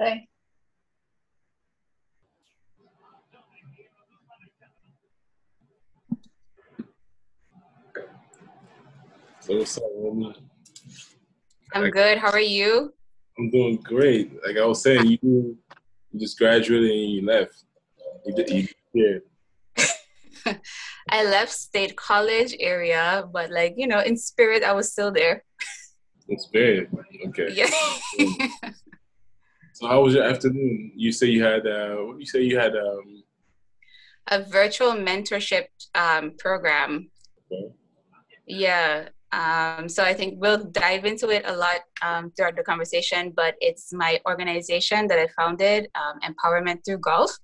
[0.00, 0.26] Bye.
[9.40, 10.34] So what's up, homie?
[11.74, 12.16] I'm good.
[12.16, 12.94] How are you?
[13.38, 14.32] I'm doing great.
[14.42, 15.58] Like I was saying, you
[16.10, 17.64] you just graduated and you left.
[18.24, 18.50] You did.
[18.50, 19.22] You did.
[21.10, 25.44] I left State College area, but like you know, in spirit, I was still there.
[26.26, 26.88] In spirit.
[27.28, 27.48] Okay.
[27.52, 27.68] Yeah.
[29.80, 30.92] So how was your afternoon?
[30.94, 31.66] You say you had.
[31.66, 32.76] Uh, what you say you had?
[32.76, 33.22] Um,
[34.26, 37.10] a virtual mentorship um, program.
[37.50, 37.72] okay.
[38.46, 39.08] Yeah.
[39.32, 43.54] Um, so I think we'll dive into it a lot um, throughout the conversation, but
[43.62, 47.34] it's my organization that I founded, um, Empowerment Through Golf.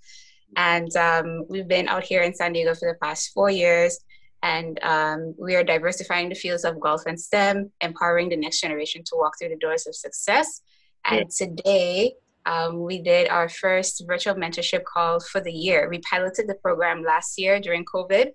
[0.57, 3.99] And um, we've been out here in San Diego for the past four years.
[4.43, 9.03] And um, we are diversifying the fields of golf and STEM, empowering the next generation
[9.05, 10.61] to walk through the doors of success.
[11.09, 12.15] And today,
[12.47, 15.89] um, we did our first virtual mentorship call for the year.
[15.91, 18.33] We piloted the program last year during COVID.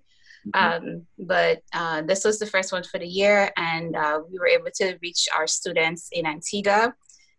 [0.54, 4.48] Um, but uh, this was the first one for the year, and uh, we were
[4.48, 6.94] able to reach our students in Antigua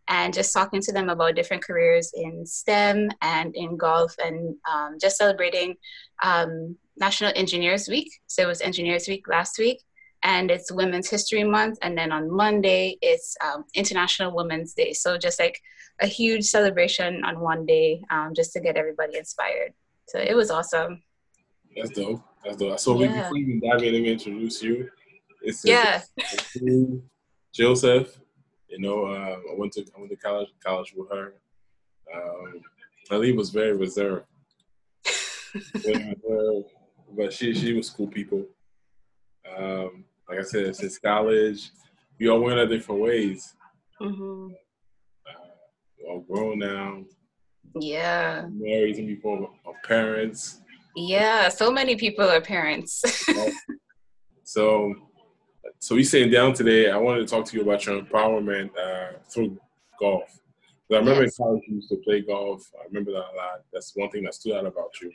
[0.07, 4.97] and just talking to them about different careers in STEM and in golf, and um,
[5.01, 5.75] just celebrating
[6.23, 8.09] um, National Engineers Week.
[8.27, 9.81] So it was Engineers Week last week,
[10.23, 14.93] and it's Women's History Month, and then on Monday it's um, International Women's Day.
[14.93, 15.59] So just like
[16.01, 19.73] a huge celebration on one day, um, just to get everybody inspired.
[20.07, 21.03] So it was awesome.
[21.75, 22.21] That's dope.
[22.43, 22.79] That's dope.
[22.79, 23.21] So we Yeah.
[23.21, 24.89] before even dive in, let me introduce you.
[25.41, 26.01] It's Yeah.
[27.53, 28.19] Joseph.
[28.67, 31.35] You know, uh, I went to I went to college college with her.
[32.13, 32.61] Um,
[33.11, 34.25] Ali was very reserved.
[35.85, 36.69] Very reserved,
[37.15, 38.45] but she she was cool people.
[39.57, 41.69] Um, like I said, since college,
[42.19, 43.53] we all went our different ways.
[43.99, 44.62] hmm Uh, we're
[46.07, 47.03] all grown now,
[47.75, 48.47] Yeah.
[48.51, 50.61] married some people are parents.
[50.95, 51.49] Yeah.
[51.49, 53.03] So many people are parents.
[54.45, 54.93] So,
[55.79, 56.91] so we sitting down today.
[56.91, 59.57] I wanted to talk to you about your empowerment uh, through
[59.99, 60.27] golf.
[60.27, 61.39] 'Cause I remember Yes.
[61.39, 62.69] in college you used to play golf.
[62.79, 63.61] I remember that a lot.
[63.71, 65.11] That's one thing that stood out about you,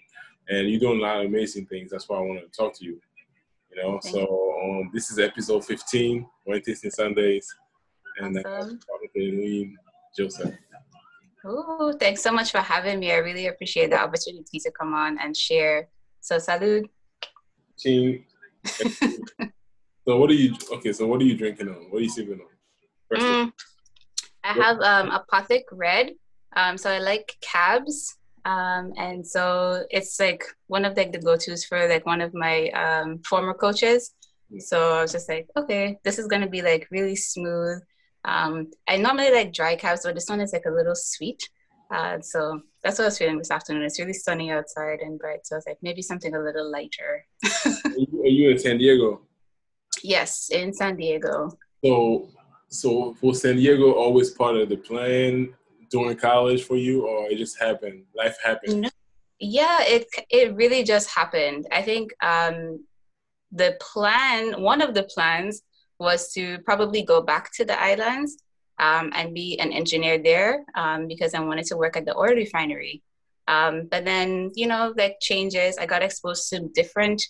[0.49, 1.91] and you're doing a lot of amazing things.
[1.91, 2.99] That's why I wanted to talk to you.
[3.71, 7.55] You know, so um, this is episode 15, Wednesdays and Sundays,
[8.19, 8.81] and Awesome.
[8.81, 9.75] talking to
[10.17, 10.55] Joseph.
[11.45, 13.13] Oh, thanks so much for having me.
[13.13, 15.89] I really appreciate the opportunity to come on and share.
[16.21, 16.85] So, salud.
[17.79, 18.25] Team.
[18.65, 20.55] so what are you?
[20.73, 21.91] Okay, so what are you drinking on?
[21.91, 23.19] What are you sipping on?
[23.19, 23.53] Mm,
[24.45, 26.13] I have um, Apothic Red.
[26.57, 28.17] Um, so I like cabs.
[28.45, 32.69] Um, and so it's like one of like the go-tos for like one of my
[32.71, 34.15] um, former coaches.
[34.59, 37.83] So I was just like, okay, this is gonna be like really smooth.
[38.29, 41.49] Um, I normally like dry cabs, but this one is like a little sweet.
[41.91, 43.83] Uh, so that's what I was feeling this afternoon.
[43.83, 47.25] It's really sunny outside and bright, so I was like, maybe something a little lighter.
[47.65, 49.23] Are you, are you in San Diego?
[50.03, 51.57] Yes, in San Diego.
[51.83, 52.29] So,
[52.69, 55.55] so was San Diego always part of the plan
[55.91, 58.05] during college for you, or it just happened?
[58.15, 58.83] Life happened.
[58.83, 58.91] No.
[59.41, 61.67] Yeah, it it really just happened.
[61.73, 62.85] I think um,
[63.53, 65.63] the plan, one of the plans,
[65.99, 68.39] was to probably go back to the islands
[68.79, 72.35] um, and be an engineer there um, because I wanted to work at the oil
[72.35, 73.03] refinery.
[73.49, 77.23] Um, but then, you know, like changes, I got exposed to different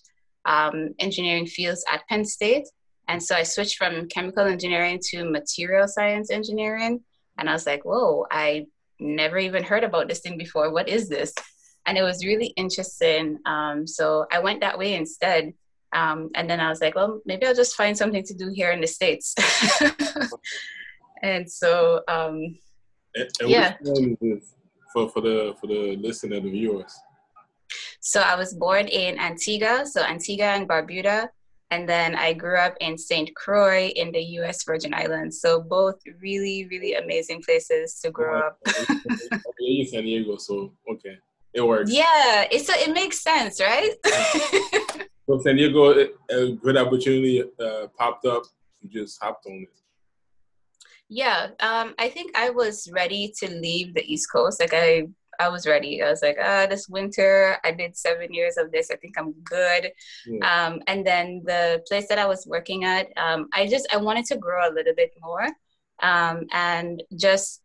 [0.45, 2.67] um, engineering fields at Penn State.
[3.07, 7.01] And so I switched from chemical engineering to material science engineering.
[7.39, 8.67] And I was like, whoa, I
[9.01, 10.71] never even heard about this thing before.
[10.73, 11.33] What is this?
[11.87, 13.39] And it was really interesting.
[13.47, 15.55] Um, so I went that way instead.
[15.93, 18.71] Um, and then I was like, well, maybe I'll just find something to do here
[18.73, 19.35] in the States.
[21.23, 22.59] and so, um,
[23.15, 23.77] And, and Yeah.
[23.81, 24.55] which one is this
[24.93, 26.95] for for the for the listener, the viewers?
[28.01, 31.29] so I was born in Antigua, so Antigua and Barbuda.
[31.71, 33.35] And then I grew up in St.
[33.37, 35.41] Croix in the US Virgin Islands.
[35.43, 38.59] So both really, really amazing places to grow up.
[39.61, 41.19] in San Diego, so okay,
[41.53, 41.93] it works.
[41.93, 43.93] Yeah, it's a, it makes sense, right?
[45.29, 48.45] So San Diego, a- a good opportunity uh, popped up.
[48.81, 49.81] You just hopped on it.
[51.11, 54.59] Yeah, um, I think I was ready to leave the East Coast.
[54.59, 55.09] Like I,
[55.39, 56.03] I was ready.
[56.03, 58.91] I was like, ah, this winter, I did seven years of this.
[58.91, 59.91] I think I'm good.
[60.27, 60.67] Yeah.
[60.67, 64.25] Um, and then the place that I was working at, um, I just I wanted
[64.27, 65.47] to grow a little bit more,
[66.03, 67.61] um, and just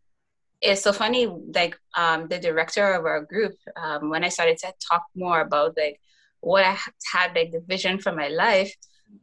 [0.60, 1.26] it's so funny.
[1.54, 5.78] Like um, the director of our group, um, when I started to talk more about
[5.78, 5.98] like
[6.44, 6.76] what I
[7.12, 8.74] had, like the vision for my life,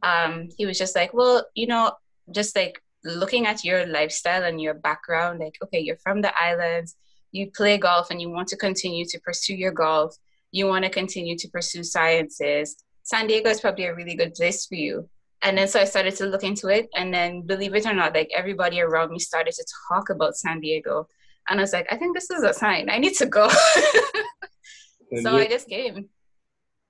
[0.02, 1.92] um, he was just like, well, you know,
[2.30, 6.96] just like looking at your lifestyle and your background, like, okay, you're from the islands,
[7.30, 10.16] you play golf and you want to continue to pursue your golf,
[10.50, 14.66] you want to continue to pursue sciences, San Diego is probably a really good place
[14.66, 15.08] for you.
[15.42, 16.88] And then so I started to look into it.
[16.94, 20.60] And then believe it or not, like everybody around me started to talk about San
[20.60, 21.08] Diego.
[21.48, 22.88] And I was like, I think this is a sign.
[22.88, 23.48] I need to go.
[25.22, 26.08] so I just came.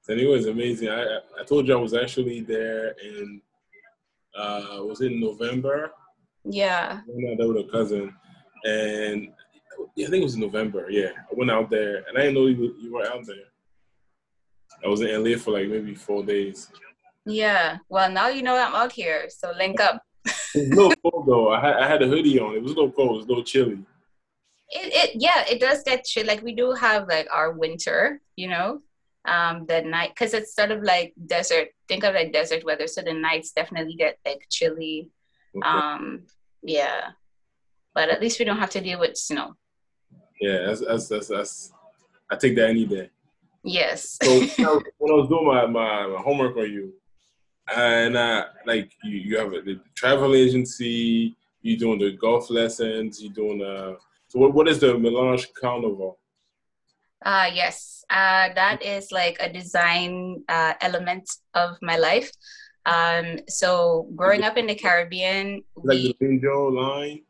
[0.03, 0.89] San Diego is amazing.
[0.89, 3.41] I, I told you I was actually there in,
[4.37, 5.93] uh, was in November?
[6.45, 7.01] Yeah.
[7.01, 8.13] I went out there with a cousin.
[8.65, 9.29] And
[9.95, 10.91] yeah, I think it was November.
[10.91, 11.11] Yeah.
[11.17, 13.47] I went out there and I didn't know you, you were out there.
[14.85, 16.69] I was in LA for like maybe four days.
[17.25, 17.79] Yeah.
[17.89, 20.03] Well, now you know I'm out here, so link up.
[20.25, 21.53] it's a little cold though.
[21.53, 22.57] I had, I had a hoodie on.
[22.57, 23.13] It was a little cold.
[23.13, 23.79] It was a little chilly.
[24.71, 26.27] It, it yeah, it does get chilly.
[26.27, 28.81] Like we do have like our winter, you know,
[29.25, 31.69] um, the night because it's sort of like desert.
[31.89, 35.11] Think of like desert weather, so the nights definitely get like chilly.
[35.57, 35.69] Okay.
[35.69, 36.23] Um,
[36.63, 37.11] yeah,
[37.95, 39.55] but at least we don't have to deal with snow.
[40.41, 41.73] Yeah, that's that's that's, that's
[42.31, 43.11] I take that any day.
[43.65, 44.19] Yes.
[44.21, 44.41] so
[44.99, 46.95] when I, was, doing my, my, my homework on you,
[47.77, 53.23] and uh, like you, you have a the travel agency, you're doing the golf lessons,
[53.23, 53.95] you're doing uh.
[54.29, 56.19] So what what is the Melange Carnival?
[57.25, 62.31] Uh yes, uh, that is like a design uh, element of my life.
[62.85, 67.23] Um, so growing up in the Caribbean, like we, the Linjo line.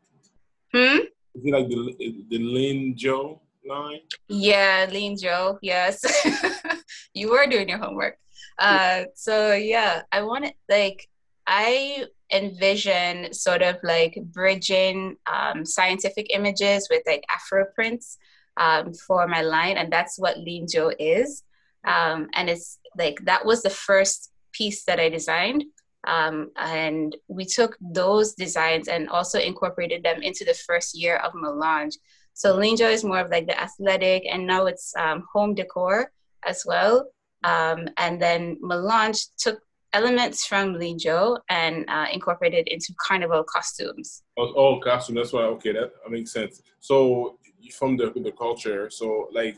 [0.73, 1.05] Hmm.
[1.35, 3.39] Is it like the the Linjo?
[3.65, 4.01] line?
[4.27, 5.57] Yeah, Lean Joe.
[5.61, 6.03] Yes,
[7.13, 8.17] you were doing your homework.
[8.59, 11.07] Uh, so yeah, I wanted like
[11.47, 18.17] I envision sort of like bridging um, scientific images with like Afro prints
[18.57, 21.43] um, for my line, and that's what Lean Joe is.
[21.85, 25.63] Um, and it's like that was the first piece that I designed.
[26.05, 31.33] Um, and we took those designs and also incorporated them into the first year of
[31.33, 31.97] Melange.
[32.33, 36.11] So Linjo is more of like the athletic, and now it's um, home decor
[36.45, 37.07] as well.
[37.43, 39.59] Um, and then Melange took
[39.93, 44.23] elements from Linjo and uh, incorporated into carnival costumes.
[44.37, 45.15] Oh, oh, costume.
[45.15, 45.43] That's why.
[45.43, 46.61] Okay, that, that makes sense.
[46.79, 47.37] So
[47.71, 49.55] from the the culture, so like,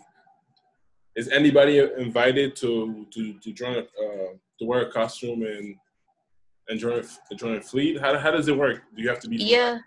[1.16, 5.76] is anybody invited to to to join uh, to wear a costume and
[6.68, 7.04] and join
[7.36, 8.00] join a fleet?
[8.00, 8.84] How how does it work?
[8.96, 9.38] Do you have to be?
[9.38, 9.80] Yeah.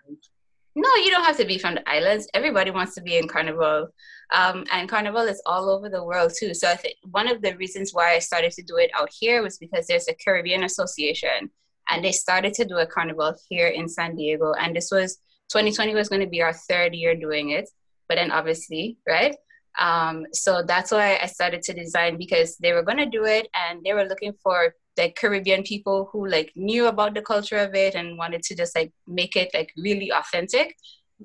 [0.75, 2.27] No, you don't have to be from the islands.
[2.33, 3.89] Everybody wants to be in Carnival.
[4.31, 6.53] Um, and Carnival is all over the world too.
[6.53, 9.41] So I think one of the reasons why I started to do it out here
[9.41, 11.49] was because there's a Caribbean Association
[11.89, 14.53] and they started to do a Carnival here in San Diego.
[14.53, 15.17] And this was
[15.49, 17.67] 2020 was going to be our third year doing it.
[18.09, 19.35] But then obviously, right?
[19.79, 23.81] Um, so that's why I started to design because they were to do it and
[23.83, 27.95] they were looking for like Caribbean people who like knew about the culture of it
[27.95, 30.75] and wanted to just like make it like really authentic.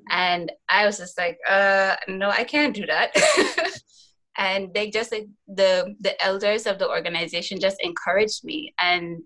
[0.09, 3.11] And I was just like, uh, no, I can't do that.
[4.37, 9.23] and they just like the the elders of the organization just encouraged me and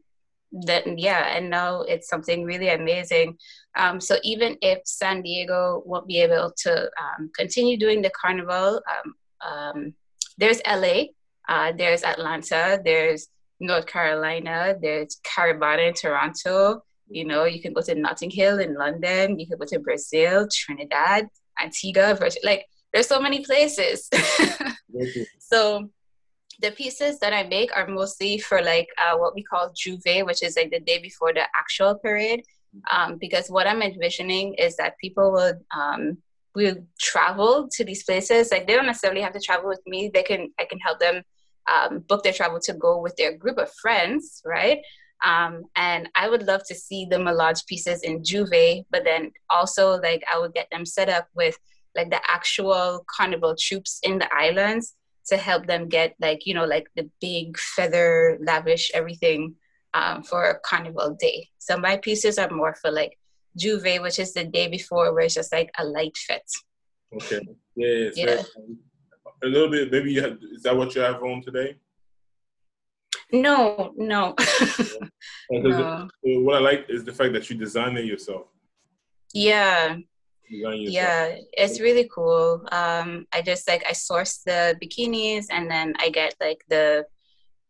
[0.52, 3.38] then yeah and now it's something really amazing
[3.76, 8.82] um, so even if san diego won't be able to um, continue doing the carnival
[8.90, 9.14] um,
[9.48, 9.94] um
[10.38, 11.04] there's la
[11.48, 13.30] uh, there's atlanta there's
[13.60, 16.84] North Carolina, there's Caribana in Toronto.
[17.10, 19.40] You know, you can go to Notting Hill in London.
[19.40, 21.28] You can go to Brazil, Trinidad,
[21.62, 24.10] Antigua, like there's so many places.
[25.40, 25.90] so
[26.62, 30.44] the pieces that I make are mostly for like uh, what we call J'ouvert, which
[30.44, 32.44] is like the day before the actual parade.
[32.92, 36.18] Um, because what I'm envisioning is that people will um,
[36.54, 38.52] will travel to these places.
[38.52, 40.12] Like they don't necessarily have to travel with me.
[40.14, 41.24] They can I can help them
[41.72, 44.80] um, book their travel to go with their group of friends, right?
[45.24, 50.00] Um, and I would love to see the Melange pieces in J'ouvert, but then also
[50.00, 51.58] like I would get them set up with
[51.96, 54.96] like the actual carnival troops in the islands
[55.30, 59.56] to help them get like you know like the big feather lavish everything
[59.94, 61.50] um, for carnival day.
[61.58, 63.18] So my pieces are more for like
[63.58, 66.44] J'ouvert which is the day before, where it's just like a light fit.
[67.16, 67.42] Okay.
[67.76, 68.10] Yeah.
[68.16, 68.44] yeah
[69.44, 69.92] a little bit?
[69.92, 71.78] Maybe you have, is that what you have on today?
[73.32, 74.36] No, no.
[75.52, 76.08] no.
[76.22, 78.48] What I like is the fact that you designed it yourself.
[79.34, 79.98] Yeah.
[80.50, 82.66] Yeah, it's really cool.
[82.72, 87.06] Um, I just like I source the bikinis and then I get like the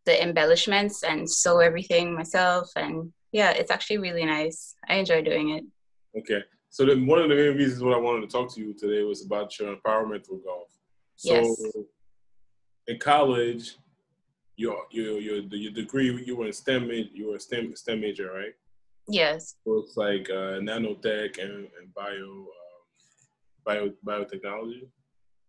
[0.06, 4.74] the embellishments and sew everything myself and yeah, it's actually really nice.
[4.88, 5.64] I enjoy doing it.
[6.18, 6.42] Okay.
[6.70, 9.02] So then one of the main reasons why I wanted to talk to you today
[9.02, 10.70] was about your empowerment with golf.
[11.16, 11.62] So yes.
[12.86, 13.76] in college,
[14.56, 18.32] your your your your degree you were in STEM you were a STEM STEM major,
[18.32, 18.54] right?
[19.08, 19.56] Yes.
[19.64, 22.46] So it's like uh, nanotech and, and bio um,
[23.64, 24.88] bio biotechnology.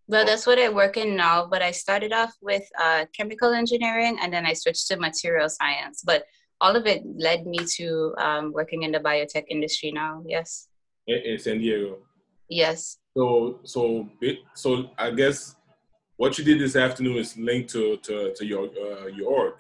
[0.07, 4.17] Well, that's what I work in now, but I started off with uh, chemical engineering
[4.21, 6.03] and then I switched to material science.
[6.05, 6.25] But
[6.59, 10.23] all of it led me to um, working in the biotech industry now.
[10.27, 10.67] Yes.
[11.07, 11.99] In, in San Diego.
[12.49, 12.97] Yes.
[13.15, 14.09] So, so,
[14.53, 15.55] so I guess
[16.17, 19.53] what you did this afternoon is linked to to, to your uh, your org.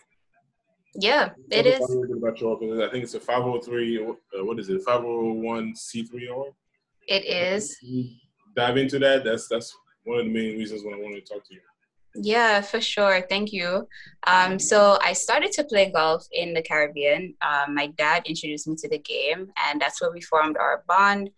[0.93, 1.81] Yeah, it is.
[2.17, 2.81] About your org.
[2.81, 3.97] I think it's a 503.
[3.97, 4.85] Uh, what is it?
[4.85, 6.53] 501c3 org.
[7.07, 7.77] It is.
[8.55, 9.23] Dive into that.
[9.23, 11.61] That's that's one of the main reasons why I wanted to talk to you.
[12.15, 13.25] Yeah, for sure.
[13.29, 13.87] Thank you.
[14.27, 17.35] Um, so I started to play golf in the Caribbean.
[17.41, 21.29] Um, my dad introduced me to the game, and that's where we formed our bond.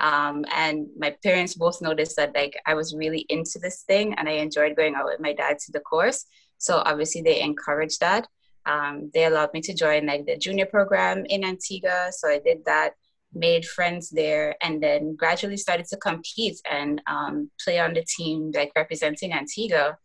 [0.00, 4.28] Um, and my parents both noticed that like I was really into this thing, and
[4.28, 6.24] I enjoyed going out with my dad to the course.
[6.58, 8.26] So obviously they encouraged that.
[8.64, 12.64] Um, they allowed me to join like the junior program in Antigua, so I did
[12.64, 12.94] that
[13.34, 18.50] made friends there, and then gradually started to compete and um, play on the team,
[18.54, 19.96] like representing Antigua,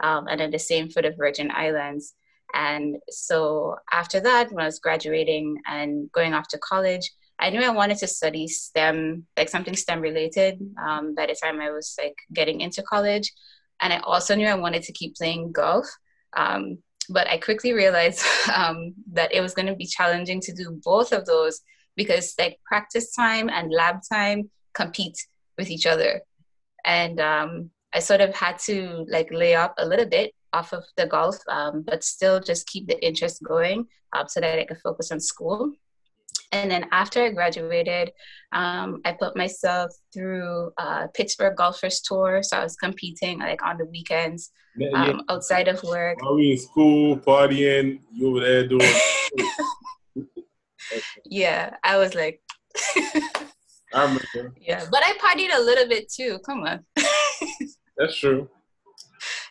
[0.00, 2.14] um, and then the same for the Virgin Islands.
[2.54, 7.60] And so after that, when I was graduating and going off to college, I knew
[7.60, 10.58] I wanted to study STEM, like something STEM related.
[10.82, 13.30] Um, by the time I was like getting into college,
[13.80, 15.86] and I also knew I wanted to keep playing golf.
[16.34, 16.78] Um,
[17.08, 18.24] but I quickly realized
[18.54, 21.60] um, that it was going to be challenging to do both of those
[21.96, 25.18] because like practice time and lab time compete
[25.58, 26.22] with each other.
[26.84, 30.84] And um, i sort of had to like lay up a little bit off of
[30.96, 34.78] the golf um, but still just keep the interest going um, so that i could
[34.78, 35.72] focus on school.
[36.52, 38.12] And then after i graduated
[38.52, 42.42] um, i put myself through uh, pittsburgh golfers tour.
[42.42, 45.04] So i was competing like on the weekends yeah, yeah.
[45.04, 46.18] Um, outside of work.
[46.22, 48.00] Are we in school partying?
[48.12, 48.92] You were there doing
[51.24, 52.40] yeah, I was like.
[54.60, 56.38] Yeah, but I partied a little bit too.
[56.44, 56.84] Come on.
[57.96, 58.48] That's true.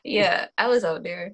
[0.04, 1.34] Yeah, I was out there.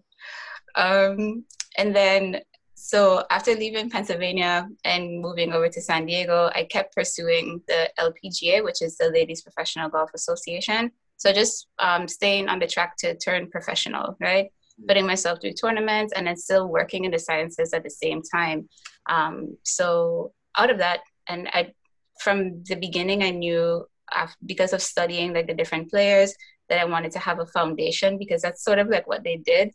[0.76, 1.46] Um,
[1.78, 2.42] and then,
[2.76, 8.64] so after leaving Pennsylvania and moving over to San Diego, I kept pursuing the LPGA,
[8.64, 10.92] which is the Ladies Professional Golf Association.
[11.18, 14.52] So just um, staying on the track to turn professional, right?
[14.88, 18.68] Putting myself through tournaments and then still working in the sciences at the same time.
[19.10, 21.74] Um, so out of that, and I,
[22.20, 26.34] from the beginning, I knew uh, because of studying like the different players
[26.70, 29.72] that I wanted to have a foundation because that's sort of like what they did.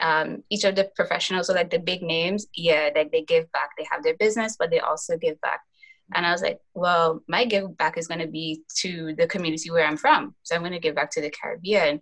[0.00, 3.70] Um, each of the professionals, so like the big names, yeah, like they give back.
[3.78, 5.60] They have their business, but they also give back.
[6.14, 9.70] And I was like, well, my give back is going to be to the community
[9.70, 10.34] where I'm from.
[10.44, 12.00] So I'm going to give back to the Caribbean.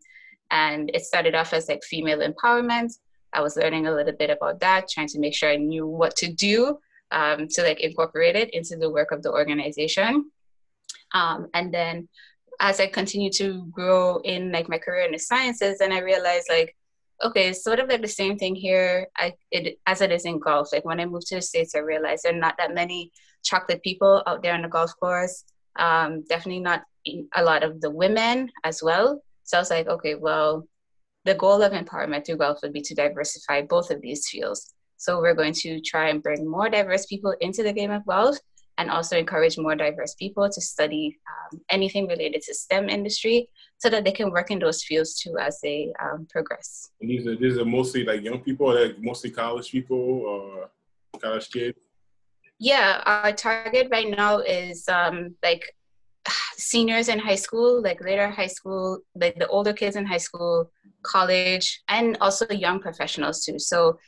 [0.54, 2.92] And it started off as like female empowerment.
[3.32, 6.14] I was learning a little bit about that, trying to make sure I knew what
[6.22, 6.78] to do
[7.10, 10.30] um, to like incorporate it into the work of the organization.
[11.12, 12.08] Um, and then
[12.60, 16.46] as I continued to grow in like my career in the sciences, and I realized
[16.48, 16.76] like,
[17.20, 20.38] okay, it's sort of like the same thing here I, it, as it is in
[20.38, 20.72] golf.
[20.72, 23.10] Like when I moved to the States, I realized there are not that many
[23.42, 25.44] chocolate people out there on the golf course.
[25.76, 26.82] Um, definitely not
[27.34, 29.20] a lot of the women as well.
[29.44, 30.66] So I was like, okay, well,
[31.24, 34.74] the goal of empowerment through golf would be to diversify both of these fields.
[34.96, 38.38] So we're going to try and bring more diverse people into the game of wealth
[38.78, 43.48] and also encourage more diverse people to study um, anything related to STEM industry
[43.78, 46.90] so that they can work in those fields too as they um, progress.
[47.00, 50.70] And these are, these are mostly like young people, like mostly college people or
[51.20, 51.78] college kids?
[52.58, 55.74] Yeah, our target right now is um, like
[56.56, 60.70] seniors in high school, like later high school, like the older kids in high school,
[61.02, 63.58] college, and also young professionals too.
[63.58, 63.98] So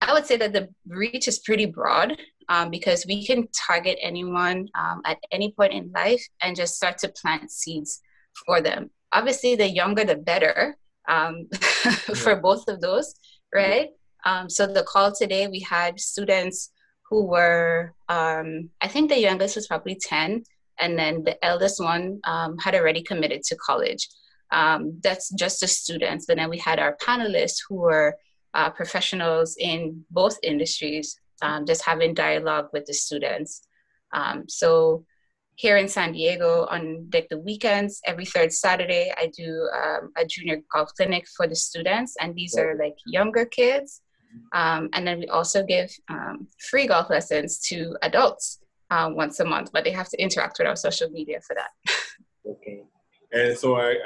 [0.00, 2.18] I would say that the reach is pretty broad
[2.48, 6.98] um, because we can target anyone um, at any point in life and just start
[6.98, 8.00] to plant seeds
[8.44, 8.90] for them.
[9.12, 10.76] Obviously, the younger the better
[11.08, 11.48] um,
[12.14, 13.14] for both of those,
[13.54, 13.90] right?
[14.24, 16.70] Um, so the call today, we had students
[17.08, 20.44] who were, um, I think the youngest was probably 10,
[20.80, 24.08] and then the eldest one um, had already committed to college.
[24.50, 26.26] Um, that's just the students.
[26.26, 28.16] But then we had our panelists who were
[28.54, 33.66] uh, professionals in both industries, um, just having dialogue with the students.
[34.12, 35.04] Um, so
[35.56, 40.26] here in San Diego on like the weekends, every third Saturday, I do um, a
[40.26, 44.00] junior golf clinic for the students, and these are like younger kids.
[44.54, 45.90] Um, and then we also give
[46.70, 48.61] free golf lessons to adults
[48.92, 51.70] uh, once a month, but they have to interact with our social media for that.
[52.46, 52.82] okay.
[53.32, 53.96] And so I,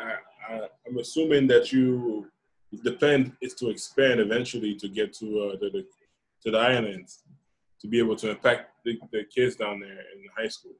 [0.48, 2.28] I, am assuming that you,
[2.84, 5.86] the plan is to expand eventually to get to uh, the, the,
[6.44, 7.24] to the islands
[7.80, 10.76] to be able to impact the, the kids down there in high school.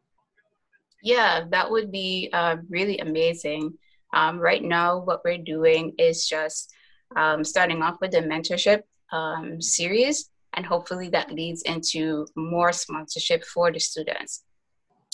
[1.03, 3.75] Yeah, that would be uh, really amazing.
[4.15, 6.73] Um, right now, what we're doing is just
[7.17, 8.83] um, starting off with the mentorship
[9.13, 14.43] um, series, and hopefully that leads into more sponsorship for the students.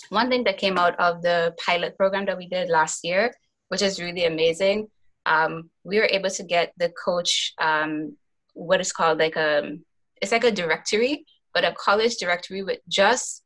[0.08, 3.32] One thing that came out of the pilot program that we did last year,
[3.68, 4.88] which is really amazing,
[5.26, 8.16] um, we were able to get the coach um,
[8.54, 9.76] what is called like a
[10.20, 13.42] it's like a directory, but a college directory with just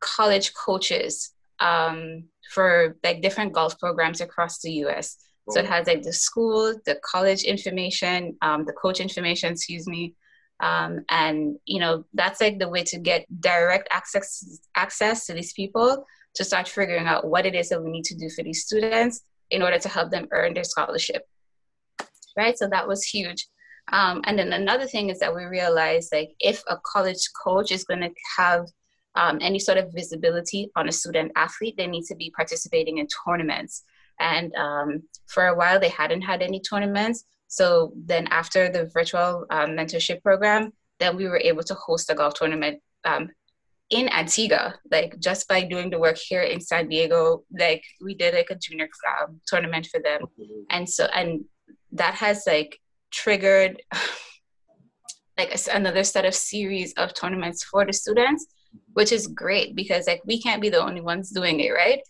[0.00, 5.16] college coaches um, for like different golf programs across the U.S.
[5.50, 10.14] So it has like the school, the college information, um, the coach information, excuse me,
[10.62, 15.52] um, and you know that's like the way to get direct access access to these
[15.52, 18.64] people to start figuring out what it is that we need to do for these
[18.64, 21.28] students in order to help them earn their scholarship.
[22.36, 22.56] Right.
[22.56, 23.46] So that was huge.
[23.92, 27.84] Um, and then another thing is that we realized like if a college coach is
[27.84, 28.66] going to have
[29.14, 33.08] um, any sort of visibility on a student athlete, they need to be participating in
[33.26, 33.82] tournaments.
[34.20, 37.24] And um, for a while, they hadn't had any tournaments.
[37.52, 42.14] So then, after the virtual um, mentorship program, then we were able to host a
[42.14, 43.28] golf tournament um,
[43.90, 47.44] in Antigua, like just by doing the work here in San Diego.
[47.52, 48.88] Like we did like a junior
[49.20, 50.22] um, tournament for them,
[50.70, 51.44] and so and
[51.92, 52.80] that has like
[53.10, 53.82] triggered
[55.36, 58.46] like another set of series of tournaments for the students
[58.94, 62.00] which is great because like we can't be the only ones doing it right?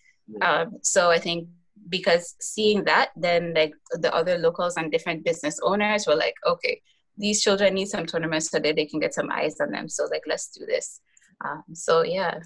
[0.41, 1.49] Um, so i think
[1.93, 6.83] because seeing that then like the other locals and different business owners were like okay
[7.17, 9.89] these children need some tournaments so that they can get some eyes on them.
[9.89, 11.01] So like let's do this.
[11.45, 12.41] Um, so yeah.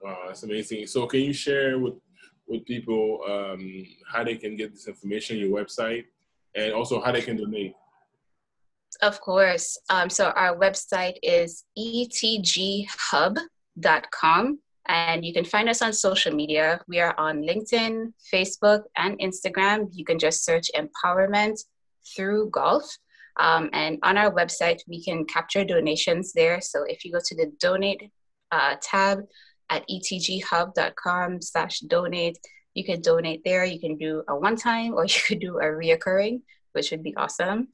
[0.00, 0.86] Wow that's amazing.
[0.86, 1.94] So can you share with
[2.46, 6.04] with people um, how they can get this information your website
[6.54, 7.74] and also how they can donate?
[9.02, 9.76] Of course.
[9.90, 12.88] Um, so our website is etghub.com
[14.88, 16.80] and you can find us on social media.
[16.88, 19.88] We are on LinkedIn, Facebook, and Instagram.
[19.92, 21.58] You can just search empowerment
[22.14, 22.84] through golf.
[23.38, 26.60] Um, and on our website, we can capture donations there.
[26.60, 28.10] So if you go to the donate
[28.50, 29.20] uh, tab
[29.68, 32.38] at etghub.com slash donate,
[32.74, 33.64] you can donate there.
[33.64, 37.16] You can do a one time or you could do a reoccurring, which would be
[37.16, 37.68] awesome.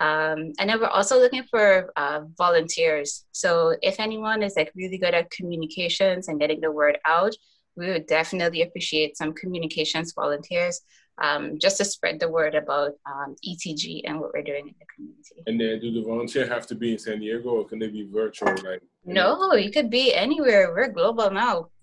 [0.00, 3.24] Um, and then we're also looking for uh, volunteers.
[3.32, 7.34] So if anyone is like really good at communications and getting the word out,
[7.76, 10.80] we would definitely appreciate some communications volunteers
[11.20, 14.86] um, just to spread the word about um, ETG and what we're doing in the
[14.94, 15.42] community.
[15.46, 18.08] And then do the volunteer have to be in San Diego or can they be
[18.10, 18.48] virtual?
[18.48, 20.72] Like no, you could be anywhere.
[20.72, 21.68] We're global now.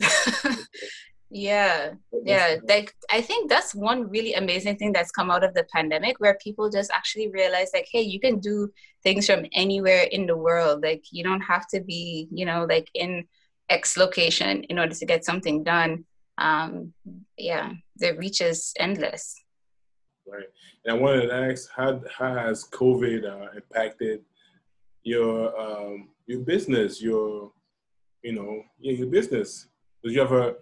[1.30, 2.58] Yeah, yeah.
[2.68, 6.38] Like I think that's one really amazing thing that's come out of the pandemic where
[6.42, 8.72] people just actually realize like, hey, you can do
[9.04, 10.84] things from anywhere in the world.
[10.84, 13.26] Like you don't have to be, you know, like in
[13.70, 16.06] X location in order to get something done.
[16.38, 16.94] Um,
[17.38, 19.36] yeah, the reach is endless.
[20.28, 20.46] Right.
[20.86, 24.22] And I wanted to ask, how how has COVID uh, impacted
[25.04, 27.52] your um, your business, your
[28.22, 29.68] you know, yeah, your business?
[30.04, 30.56] Did you ever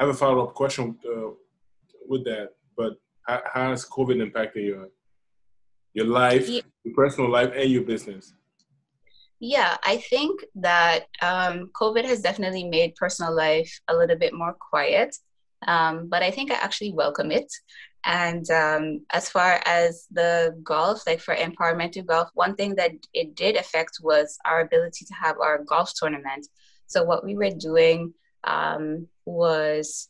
[0.00, 1.28] I have a follow up question uh,
[2.08, 2.48] with that.
[2.74, 2.94] But
[3.26, 4.88] how, how, has COVID impacted your
[5.92, 6.62] your life, yeah.
[6.84, 8.32] your personal life, and your business?
[9.40, 14.56] Yeah, I think that um, COVID has definitely made personal life a little bit more
[14.70, 15.14] quiet.
[15.66, 17.52] Um, but I think I actually welcome it.
[18.06, 22.92] And um, as far as the golf, like for empowerment to golf, one thing that
[23.12, 26.46] it did affect was our ability to have our golf tournament.
[26.86, 30.08] So what we were doing um, was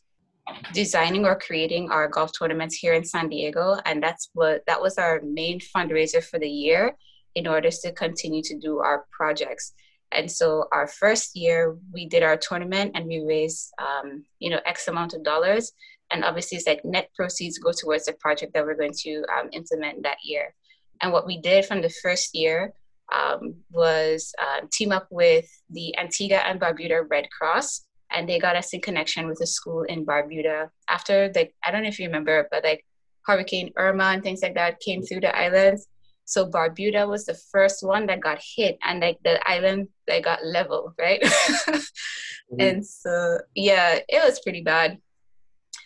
[0.73, 4.97] designing or creating our golf tournaments here in San Diego, and that's what that was
[4.97, 6.95] our main fundraiser for the year
[7.35, 9.73] in order to continue to do our projects.
[10.11, 14.59] And so our first year we did our tournament and we raised um, you know
[14.65, 15.71] X amount of dollars,
[16.11, 19.49] and obviously it's like net proceeds go towards the project that we're going to um,
[19.53, 20.53] implement that year.
[21.01, 22.73] And what we did from the first year
[23.11, 28.55] um, was uh, team up with the Antigua and Barbuda Red Cross and they got
[28.55, 32.07] us in connection with a school in Barbuda after like I don't know if you
[32.07, 32.85] remember, but like
[33.25, 35.87] Hurricane Irma and things like that came through the islands.
[36.25, 40.45] So Barbuda was the first one that got hit, and like the island they got
[40.45, 41.21] level, right?
[41.23, 42.59] mm-hmm.
[42.59, 44.97] And so yeah, it was pretty bad.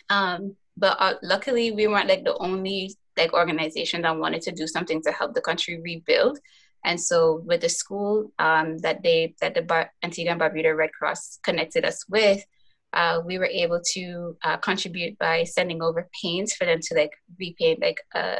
[0.08, 4.66] Um, but uh, luckily we weren't like the only like organization that wanted to do
[4.66, 6.38] something to help the country rebuild.
[6.84, 10.92] And so with the school um, that they that the Bar- Antigua and Barbuda Red
[10.92, 12.44] Cross connected us with,
[12.92, 17.12] uh, we were able to uh, contribute by sending over paints for them to like
[17.38, 18.36] repaint like a,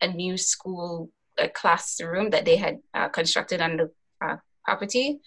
[0.00, 5.18] a new school a classroom that they had uh, constructed on the uh, property,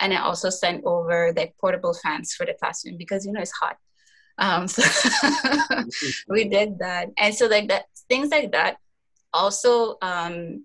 [0.00, 3.52] and I also sent over like portable fans for the classroom because you know it's
[3.52, 3.76] hot.
[4.38, 4.82] Um, so
[6.28, 8.76] we did that, and so like that things like that
[9.32, 10.64] also um,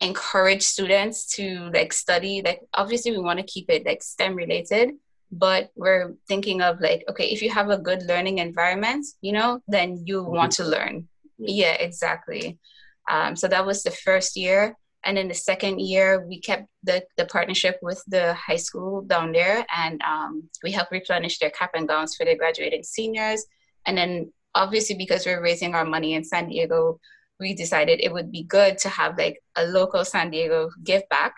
[0.00, 2.42] encourage students to like study.
[2.44, 4.92] Like obviously we want to keep it like STEM related,
[5.32, 9.60] but we're thinking of like okay, if you have a good learning environment, you know,
[9.68, 11.08] then you want to learn.
[11.38, 12.58] Yeah, exactly.
[13.10, 14.76] Um, so that was the first year.
[15.04, 19.30] And in the second year, we kept the, the partnership with the high school down
[19.30, 23.44] there and um, we helped replenish their cap and gowns for their graduating seniors.
[23.86, 26.98] And then obviously because we're raising our money in San Diego,
[27.38, 31.34] we decided it would be good to have like a local San Diego give back.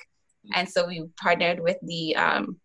[0.54, 2.60] And so we partnered with the um,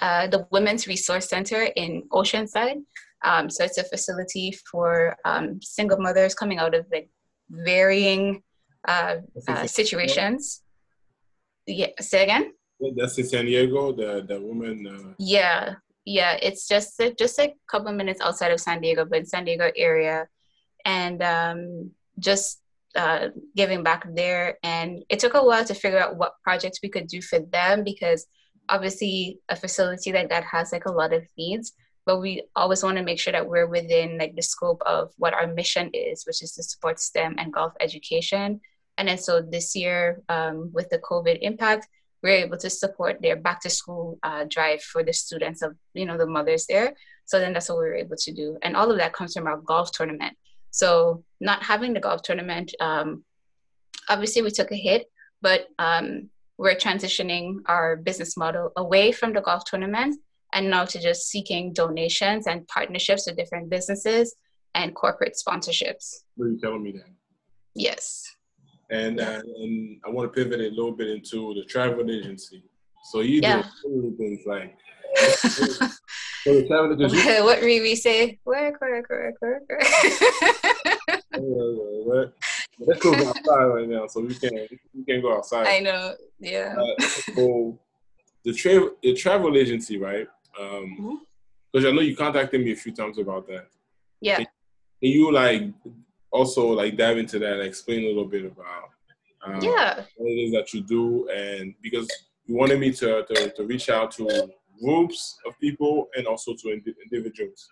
[0.00, 2.82] uh, the Women's Resource Center in Oceanside.
[3.24, 7.08] Um, so it's a facility for um, single mothers coming out of like
[7.50, 8.42] varying
[8.86, 9.16] uh,
[9.48, 10.62] uh, situations.
[11.66, 12.52] Yeah, say again.
[12.96, 13.92] That's in San Diego.
[13.92, 14.86] The the woman.
[14.86, 15.14] Uh...
[15.18, 16.38] Yeah, yeah.
[16.42, 20.28] It's just just a couple minutes outside of San Diego, but in San Diego area,
[20.86, 22.62] and um, just
[22.94, 24.56] uh, giving back there.
[24.62, 27.84] And it took a while to figure out what projects we could do for them
[27.84, 28.26] because
[28.68, 31.72] obviously a facility like that has like a lot of needs.
[32.06, 35.34] But we always want to make sure that we're within like the scope of what
[35.34, 38.60] our mission is which is to support stem and golf education.
[38.96, 41.88] And then so this year um, with the covid impact
[42.22, 46.06] we're able to support their back to school uh, drive for the students of you
[46.06, 46.94] know the mothers there.
[47.24, 48.56] So then that's what we were able to do.
[48.62, 50.36] And all of that comes from our golf tournament
[50.76, 53.24] so not having the golf tournament um,
[54.08, 55.06] obviously we took a hit
[55.40, 60.18] but um, we're transitioning our business model away from the golf tournament
[60.52, 64.34] and now to just seeking donations and partnerships with different businesses
[64.74, 66.22] and corporate sponsorships.
[66.36, 67.10] Were you telling me that?
[67.74, 68.24] Yes.
[68.90, 72.62] And uh, and I want to pivot a little bit into the travel agency.
[73.10, 73.64] So you yeah.
[73.82, 74.76] do things like.
[76.46, 77.42] so the travel agency.
[77.42, 78.38] what Riri say?
[78.44, 79.64] Work, work, work, work,
[82.06, 82.34] work.
[82.78, 85.66] Let's go outside right now, so we can we can go outside.
[85.66, 86.76] I know, yeah.
[86.78, 87.78] Uh, so
[88.44, 90.28] the travel the travel agency, right?
[90.60, 91.20] Um,
[91.72, 91.86] because mm-hmm.
[91.86, 93.66] I know you contacted me a few times about that.
[94.20, 94.36] Yeah.
[94.36, 94.46] Can,
[95.02, 95.64] can you like
[96.30, 98.90] also like dive into that and explain a little bit about
[99.44, 102.08] um, yeah what it is that you do and because
[102.46, 104.28] you wanted me to, to, to reach out to
[104.82, 107.68] groups of people and also to ind- individuals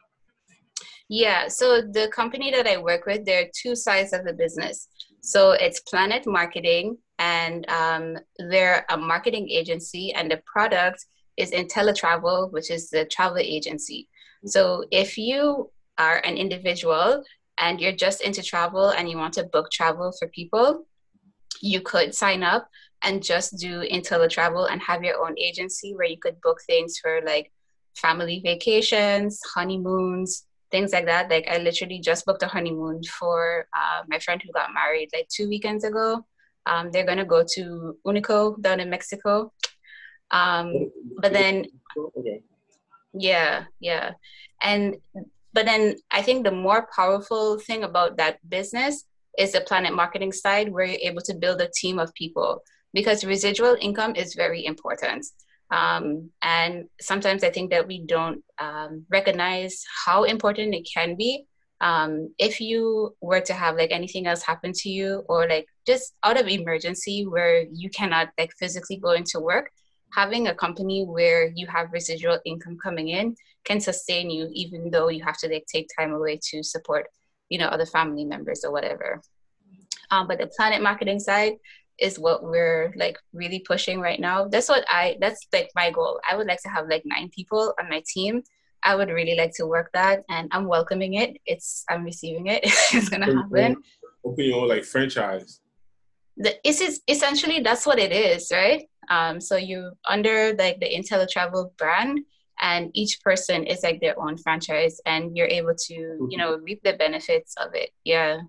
[1.09, 4.89] yeah so the company that i work with there are two sides of the business
[5.25, 8.19] so it's PlanNet Marketing and um,
[8.51, 11.07] they're a marketing agency and the product
[11.39, 14.07] is InteleTravel, which is the travel agency.
[14.45, 17.25] So if you are an individual
[17.57, 20.85] and you're just into travel and you want to book travel for people,
[21.63, 22.69] you could sign up
[23.05, 27.21] and just do InteleTravel and have your own agency where you could book things for
[27.25, 27.53] like
[27.95, 31.31] family vacations, honeymoons, things like that.
[31.31, 35.29] Like I literally just booked a honeymoon for uh, my friend who got married like
[35.29, 36.25] two weekends ago.
[36.67, 39.53] Um, they're gonna go to Unico down in Mexico.
[40.31, 40.91] Um,
[41.21, 41.67] but then,
[43.13, 44.13] yeah, yeah.
[44.63, 44.97] And,
[45.53, 49.05] but then I think the more powerful thing about that business
[49.39, 52.63] is the PlanNet Marketing side where you're able to build a team of people
[52.95, 55.27] because residual income is very important.
[55.71, 61.45] Um, and sometimes I think that we don't um, recognize how important it can be.
[61.81, 66.15] Um, if you were to have like anything else happen to you or like just
[66.23, 69.71] out of emergency where you cannot like physically go into work,
[70.15, 75.09] having a company where you have residual income coming in can sustain you even though
[75.09, 77.07] you have to like take time away to support
[77.49, 79.21] you know other family members or whatever
[80.11, 81.55] um, but the PlanNet Marketing side
[81.99, 84.49] is what we're like really pushing right now.
[84.49, 86.21] That's what i that's like my goal.
[86.29, 88.43] I would like to have like nine people on my team.
[88.83, 91.37] I would really like to work that and i'm welcoming it.
[91.47, 92.65] It's i'm receiving it.
[92.93, 93.77] It's gonna happen.
[94.25, 95.61] open your own like franchise.
[96.37, 98.89] The, it's, it's essentially that's what it is right?
[99.11, 102.21] Um, so you under like the InteleTravel brand,
[102.61, 105.95] and each person is like their own franchise, and you're able to
[106.31, 107.91] you know reap the benefits of it.
[108.05, 108.41] Yeah.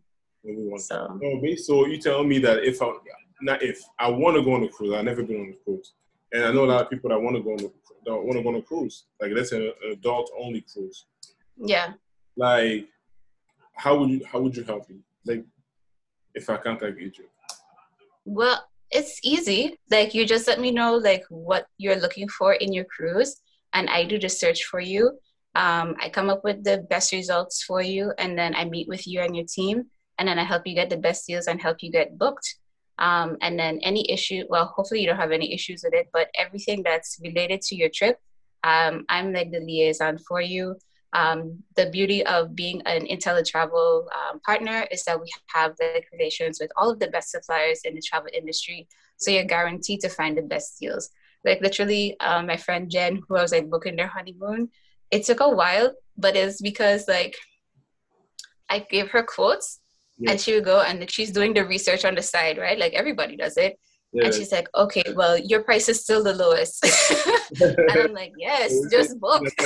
[0.78, 1.20] So.
[1.58, 2.92] so you tell me that if I
[3.42, 5.94] not if I want to go on a cruise, I've never been on a cruise,
[6.32, 7.70] and I know a lot of people that want to go on a,
[8.06, 9.06] that want to go on a cruise.
[9.20, 11.06] Like that's an adult only cruise.
[11.58, 11.94] Yeah.
[12.38, 12.88] Like,
[13.76, 14.98] how would you how would you help me?
[15.26, 15.46] Like,
[16.34, 17.12] if I can't contact you.
[18.26, 19.78] Well, it's easy.
[19.92, 23.42] Like you just let me know like what you're looking for in your cruise,
[23.74, 25.18] and I do the search for you.
[25.56, 29.08] Um, I come up with the best results for you, and then I meet with
[29.08, 29.86] you and your team,
[30.18, 32.56] and then I help you get the best deals and help you get booked.
[32.98, 36.30] Um, and then any issue, well, hopefully you don't have any issues with it, but
[36.36, 38.20] everything that's related to your trip,
[38.64, 40.78] um, I'm like the liaison for you.
[41.14, 46.60] Um, the beauty of being an InteleTravel um, partner is that we have the relations
[46.60, 48.88] with all of the best suppliers in the travel industry.
[49.18, 51.10] So you're guaranteed to find the best deals.
[51.46, 54.70] Like literally, um, my friend Jen, who I was like booking their honeymoon,
[55.12, 57.36] it took a while, but it's because like
[58.70, 59.80] I gave her quotes
[60.18, 60.32] yeah.
[60.32, 62.78] and she would go and she's doing the research on the side, right?
[62.78, 63.78] Like everybody does it.
[64.14, 64.26] Yeah.
[64.26, 66.86] And she's like, okay, well, your price is still the lowest.
[67.62, 69.44] and I'm like, yes, just book.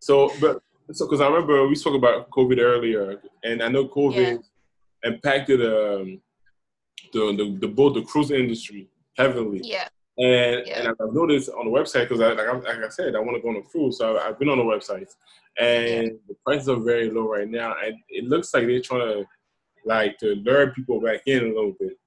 [0.00, 0.60] so, but
[0.92, 4.42] so because I remember we spoke about COVID earlier, and I know COVID
[5.04, 6.20] impacted um,
[7.12, 9.62] the, the the boat the cruise industry heavily.
[9.64, 9.88] Yeah.
[10.20, 10.80] And yeah.
[10.80, 13.36] and I've noticed on the website because I, like, I, like I said I want
[13.36, 15.08] to go on a cruise, so I've, I've been on the website,
[15.58, 16.08] and yeah.
[16.28, 19.24] the prices are very low right now, and it looks like they're trying to
[19.86, 21.98] like to lure people back in a little bit.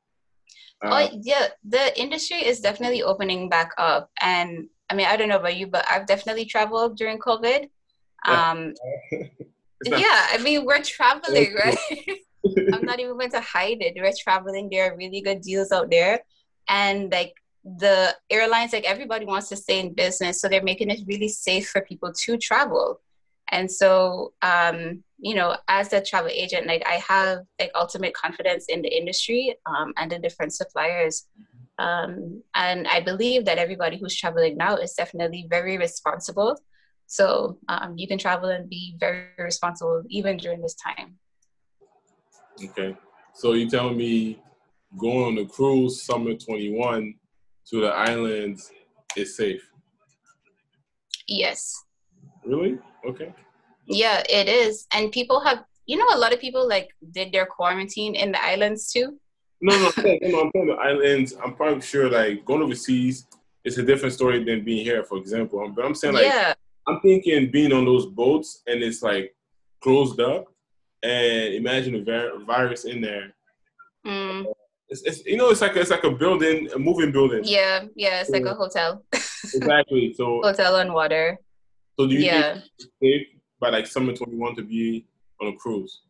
[0.83, 5.17] Oh, uh, oh yeah, the industry is definitely opening back up, and I mean I
[5.17, 7.69] don't know about you, but I've definitely traveled during COVID.
[8.25, 8.73] Um,
[9.83, 11.77] yeah, I mean we're traveling, right?
[12.71, 13.95] I'm not even going to hide it.
[13.97, 14.69] We're traveling.
[14.71, 16.21] There are really good deals out there,
[16.69, 20.99] and like the airlines, like everybody wants to stay in business, so they're making it
[21.07, 22.99] really safe for people to travel.
[23.51, 28.65] And so, um, you know, as a travel agent, like I have like ultimate confidence
[28.67, 31.27] in the industry um, and the different suppliers.
[31.77, 36.57] Um, and I believe that everybody who's traveling now is definitely very responsible.
[37.07, 41.15] So um, you can travel and be very responsible even during this time.
[42.63, 42.95] Okay.
[43.33, 44.41] So you telling me
[44.97, 47.15] going on the cruise summer 21
[47.73, 48.71] to the islands
[49.17, 49.67] is safe?
[51.27, 51.83] Yes.
[52.45, 52.77] Really?
[53.03, 53.33] Okay.
[53.87, 54.85] Yeah, it is.
[54.93, 58.43] And people have, you know, a lot of people like did their quarantine in the
[58.43, 59.17] islands too.
[59.59, 61.33] No, no, no, no, I'm saying the islands.
[61.43, 63.25] I'm probably sure like going overseas
[63.63, 65.67] is a different story than being here, for example.
[65.75, 66.53] But I'm saying like, yeah.
[66.87, 69.33] I'm thinking being on those boats and it's like
[69.81, 70.45] closed up,
[71.01, 73.33] and imagine a virus in there.
[74.05, 74.45] Mm.
[74.89, 77.41] It's, it's, you know it's like it's like a building, a moving building.
[77.43, 79.03] Yeah, yeah, it's like a hotel.
[79.13, 80.13] exactly.
[80.15, 81.39] So hotel on water.
[81.99, 82.59] So do you yeah.
[82.99, 83.27] think
[83.59, 85.05] by like summer 21 to be
[85.41, 86.01] on a cruise?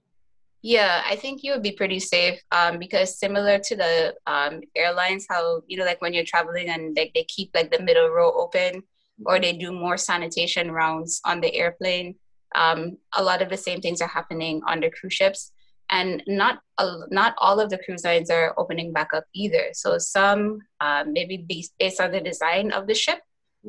[0.61, 5.25] Yeah, I think you would be pretty safe um, because similar to the um, airlines,
[5.29, 8.31] how you know, like when you're traveling and like they keep like the middle row
[8.31, 8.81] open,
[9.25, 12.15] or they do more sanitation rounds on the airplane.
[12.55, 15.51] Um, a lot of the same things are happening on the cruise ships,
[15.93, 19.69] and not uh, not all of the cruise lines are opening back up either.
[19.73, 23.19] So some uh, maybe based on the design of the ship,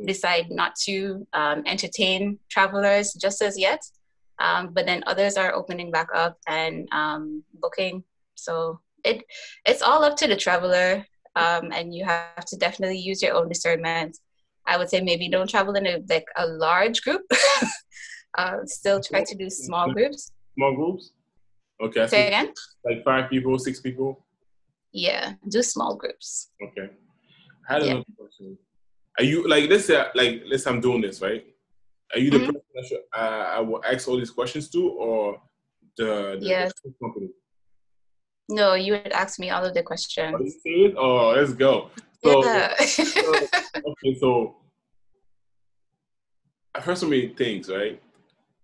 [0.06, 3.82] decide not to um, entertain travelers just as yet.
[4.38, 8.02] Um, but then others are opening back up and um, booking.
[8.34, 9.22] So it
[9.66, 11.06] it's all up to the traveler,
[11.36, 14.16] um, and you have to definitely use your own discernment.
[14.66, 17.22] I would say maybe don't travel in a like a large group.
[18.38, 20.32] uh, still try to do small groups.
[20.56, 21.12] Small groups.
[21.84, 22.06] Okay.
[22.06, 22.52] Say again.
[22.84, 24.24] Like five people, six people.
[24.92, 26.50] Yeah, do small groups.
[26.62, 26.90] Okay.
[27.68, 28.14] I had another yeah.
[28.18, 28.58] question.
[29.18, 31.44] Are you like let's say like let's say I'm doing this right?
[32.12, 32.46] Are you the mm-hmm.
[32.46, 35.40] person I, should, uh, I will ask all these questions to, or
[35.96, 36.72] the, the yes.
[37.02, 37.28] company?
[38.48, 40.54] No, you would ask me all of the questions.
[40.96, 41.90] Oh, let's go.
[42.22, 42.76] So, yeah.
[42.84, 44.56] so, okay, so
[46.74, 48.00] I've heard so many things, right?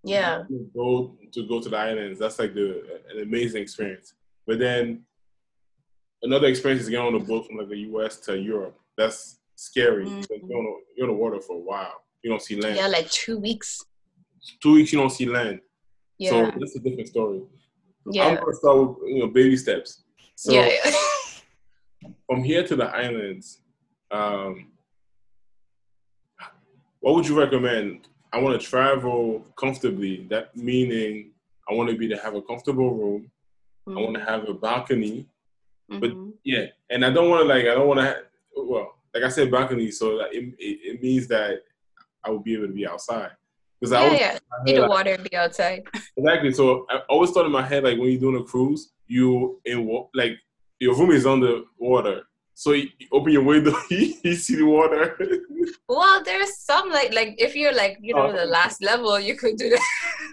[0.03, 0.45] Yeah.
[0.49, 4.15] To go to go to the islands, that's like the an amazing experience.
[4.47, 5.03] But then
[6.23, 8.19] another experience is getting on a boat from like the U.S.
[8.21, 8.79] to Europe.
[8.97, 10.07] That's scary.
[10.07, 10.49] Mm-hmm.
[10.49, 12.03] You're, on you're on the water for a while.
[12.23, 12.77] You don't see land.
[12.77, 13.85] Yeah, like two weeks.
[14.63, 15.61] Two weeks you don't see land.
[16.19, 16.31] Yeah.
[16.31, 17.43] So that's a different story.
[18.11, 18.27] Yeah.
[18.27, 20.05] I'm gonna start with you know baby steps.
[20.35, 20.71] So yeah.
[22.27, 23.61] from here to the islands,
[24.11, 24.73] um,
[27.01, 28.09] what would you recommend?
[28.33, 30.27] I want to travel comfortably.
[30.31, 31.31] That meaning
[31.69, 33.31] I want to be to have a comfortable room.
[33.89, 33.99] Mm-hmm.
[33.99, 35.27] I want to have a balcony.
[35.91, 36.01] Mm-hmm.
[36.01, 36.13] But
[36.45, 38.23] yeah, and I don't want to like I don't want to.
[38.57, 41.63] Well, like I said, balcony, so it, it, it, means that
[42.25, 43.31] I will be able to be outside.
[43.81, 45.83] Because yeah, I always, yeah, need the water and be outside.
[46.17, 46.53] Exactly.
[46.53, 50.07] So I always thought in my head, like when you're doing a cruise, you in
[50.15, 50.33] like
[50.79, 52.23] your room is on the water.
[52.55, 55.17] So you open your window, you see the water.
[55.89, 58.33] well, there's some like like if you're like you know oh.
[58.33, 59.81] the last level, you could do that.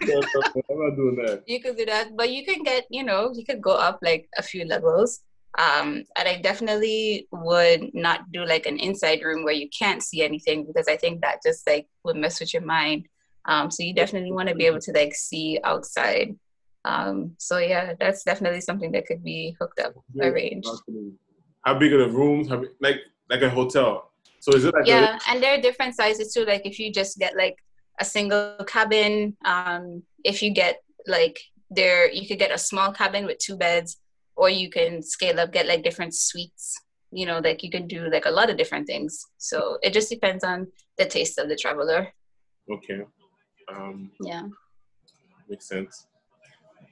[0.02, 1.42] I'm not doing that.
[1.46, 4.28] You could do that, but you can get you know you could go up like
[4.36, 5.20] a few levels.
[5.56, 10.22] Um, and I definitely would not do like an inside room where you can't see
[10.22, 13.08] anything because I think that just like would mess with your mind.
[13.46, 16.36] Um, so you definitely want to be able to like see outside.
[16.84, 20.68] Um, so yeah, that's definitely something that could be hooked up, arranged.
[21.68, 22.48] How big are the rooms?
[22.48, 24.10] How, like like a hotel?
[24.40, 26.44] So is it like yeah, a- and there are different sizes too.
[26.46, 27.56] Like if you just get like
[28.00, 29.36] a single cabin.
[29.44, 33.98] Um, if you get like there, you could get a small cabin with two beds,
[34.34, 36.74] or you can scale up, get like different suites.
[37.10, 39.26] You know, like you can do like a lot of different things.
[39.36, 42.08] So it just depends on the taste of the traveler.
[42.70, 43.00] Okay.
[43.70, 44.44] Um, yeah.
[45.50, 46.06] Makes sense.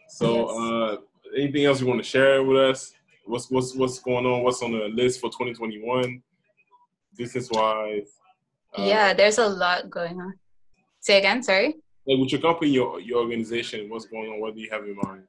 [0.09, 0.59] So, yes.
[0.61, 0.97] uh,
[1.41, 2.96] anything else you want to share with us?
[3.27, 4.43] What's what's what's going on?
[4.43, 6.23] What's on the list for 2021,
[7.17, 8.13] business wise?
[8.79, 10.35] Uh, yeah, there's a lot going on.
[11.01, 11.75] Say again, sorry.
[12.07, 14.41] Like with your company, your your organization, what's going on?
[14.41, 15.25] What do you have in mind?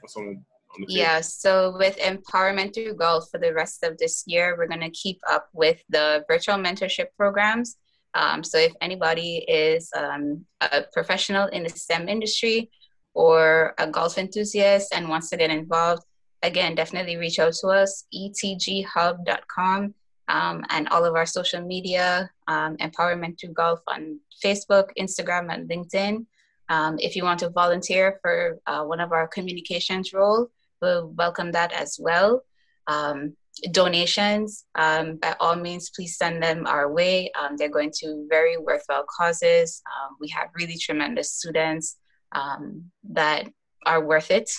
[0.00, 4.24] What's on, on the yeah, so with Empowerment Through Golf for the rest of this
[4.26, 7.76] year, we're going to keep up with the virtual mentorship programs.
[8.14, 12.70] Um, so if anybody is um, a professional in the STEM industry
[13.14, 16.02] or a golf enthusiast and wants to get involved,
[16.46, 19.94] again, definitely reach out to us, etghub.com,
[20.28, 25.68] um, and all of our social media, um, Empowerment Through Golf on Facebook, Instagram, and
[25.68, 26.24] LinkedIn.
[26.68, 30.48] Um, if you want to volunteer for uh, one of our communications role,
[30.80, 32.42] we'll welcome that as well.
[32.86, 33.36] Um,
[33.72, 37.30] donations, um, by all means, please send them our way.
[37.38, 39.82] Um, they're going to very worthwhile causes.
[40.20, 41.96] we have really tremendous students
[42.32, 43.46] that
[43.84, 44.50] are worth it.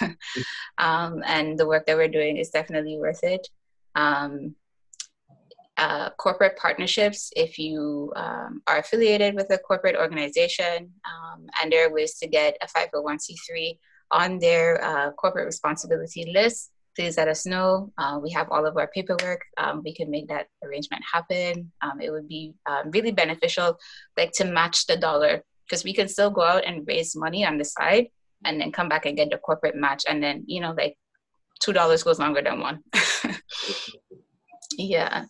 [0.78, 3.46] um, and the work that we're doing is definitely worth it.
[3.94, 4.54] Um,
[5.78, 11.86] uh, corporate partnerships, if you um, are affiliated with a corporate organization um, and there
[11.86, 13.78] are ways to get a 501c3
[14.10, 17.92] on their uh, corporate responsibility list, please let us know.
[17.98, 19.42] Uh, we have all of our paperwork.
[19.58, 21.70] Um, we can make that arrangement happen.
[21.82, 22.54] Um, it would be
[22.86, 23.76] really beneficial,
[24.16, 27.58] like to match the dollar, because we can still go out and raise money on
[27.58, 28.06] the side
[28.44, 30.96] and then come back and get the corporate match and then you know like
[31.60, 32.82] two dollars goes longer than one.
[34.78, 35.24] Yeah.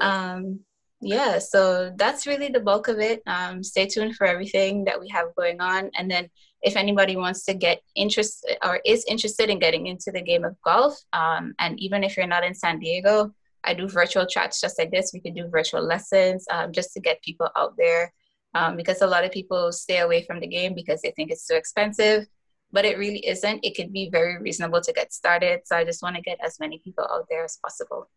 [0.00, 0.60] Um
[1.00, 3.22] yeah so that's really the bulk of it.
[3.26, 5.90] Um stay tuned for everything that we have going on.
[5.96, 6.28] And then
[6.62, 10.60] if anybody wants to get interested or is interested in getting into the game of
[10.62, 13.32] golf um, and even if you're not in san diego
[13.64, 15.10] i do virtual chats just like this.
[15.12, 18.12] We could do virtual lessons um, just to get people out there.
[18.52, 21.46] Um, because a lot of people stay away from the game because they think it's
[21.46, 22.26] too expensive
[22.72, 23.64] but it really isn't.
[23.64, 25.60] It can be very reasonable to get started.
[25.64, 28.08] So I just want to get as many people out there as possible.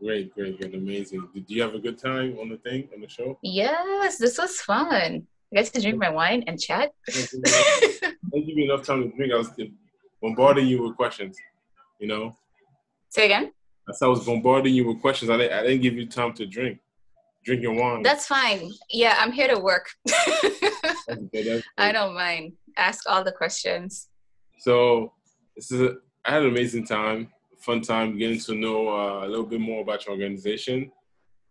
[0.00, 1.28] Great, great, great, amazing.
[1.34, 3.38] Did you have a good time on the thing on the show?
[3.42, 5.26] Yes, this was fun.
[5.52, 6.92] I got to drink my wine and chat.
[7.08, 9.32] I didn't give you enough time to drink.
[9.32, 9.50] I was
[10.20, 11.36] bombarding you with questions.
[11.98, 12.36] You know.
[13.08, 13.52] Say again.
[13.88, 15.30] I said I was bombarding you with questions.
[15.30, 16.80] I didn't, I didn't give you time to drink.
[17.44, 18.02] Drink your wine.
[18.02, 18.72] That's fine.
[18.90, 19.88] Yeah, I'm here to work.
[20.04, 24.08] that's good, that's I don't mind ask all the questions.
[24.58, 25.12] So
[25.54, 29.28] this is a, I had an amazing time, fun time getting to know uh, a
[29.28, 30.90] little bit more about your organization,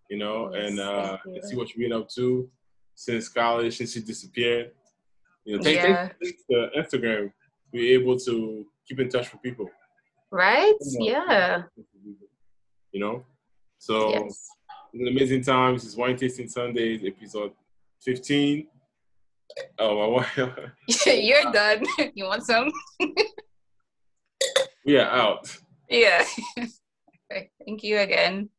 [0.09, 2.49] you know, yes, and uh, and see what you've been up to
[2.95, 4.71] since college, since you disappeared.
[5.43, 6.09] You know, take, yeah.
[6.23, 7.31] take, the Instagram,
[7.71, 9.69] be able to keep in touch with people.
[10.31, 10.73] Right?
[10.81, 11.63] You know, yeah.
[12.91, 13.25] You know,
[13.77, 14.47] so yes.
[14.93, 15.75] an amazing time.
[15.75, 17.51] This is Wine Tasting Sundays, episode
[18.01, 18.67] 15.
[19.79, 20.27] Oh, my.
[21.05, 21.83] You're done.
[22.15, 22.71] You want some?
[24.85, 25.57] we are out.
[25.89, 26.25] Yeah.
[27.31, 27.49] Okay.
[27.65, 28.49] Thank you again.